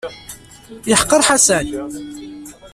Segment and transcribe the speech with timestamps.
[0.89, 1.67] Yeḥqer Ḥasan.